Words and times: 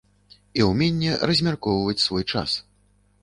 І 0.59 0.63
ўменне 0.69 1.11
размяркоўваць 1.29 2.05
свой 2.07 2.25
час. 2.33 2.57